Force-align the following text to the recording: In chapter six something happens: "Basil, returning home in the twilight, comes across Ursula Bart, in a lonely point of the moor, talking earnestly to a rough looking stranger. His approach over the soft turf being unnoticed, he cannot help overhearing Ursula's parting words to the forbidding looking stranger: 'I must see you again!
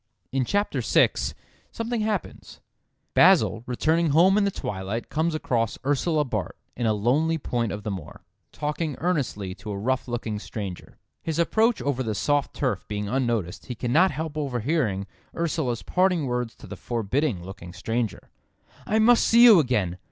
In 0.31 0.45
chapter 0.45 0.81
six 0.81 1.35
something 1.71 2.01
happens: 2.01 2.59
"Basil, 3.13 3.63
returning 3.67 4.09
home 4.09 4.35
in 4.35 4.45
the 4.45 4.49
twilight, 4.49 5.09
comes 5.09 5.35
across 5.35 5.77
Ursula 5.85 6.25
Bart, 6.25 6.57
in 6.75 6.87
a 6.87 6.93
lonely 6.95 7.37
point 7.37 7.71
of 7.71 7.83
the 7.83 7.91
moor, 7.91 8.23
talking 8.51 8.95
earnestly 8.97 9.53
to 9.53 9.69
a 9.69 9.77
rough 9.77 10.07
looking 10.07 10.39
stranger. 10.39 10.97
His 11.21 11.37
approach 11.37 11.83
over 11.83 12.01
the 12.01 12.15
soft 12.15 12.55
turf 12.55 12.83
being 12.87 13.07
unnoticed, 13.07 13.67
he 13.67 13.75
cannot 13.75 14.09
help 14.09 14.37
overhearing 14.39 15.05
Ursula's 15.35 15.83
parting 15.83 16.25
words 16.25 16.55
to 16.55 16.65
the 16.65 16.75
forbidding 16.75 17.43
looking 17.43 17.71
stranger: 17.71 18.31
'I 18.87 18.97
must 18.97 19.23
see 19.23 19.43
you 19.43 19.59
again! 19.59 19.99